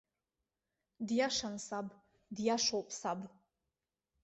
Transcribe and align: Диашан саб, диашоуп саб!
Диашан 1.07 1.55
саб, 1.67 1.87
диашоуп 2.35 2.87
саб! 2.99 3.19